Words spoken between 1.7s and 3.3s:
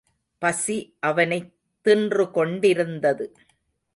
தின்று கொண்டிருந்தது.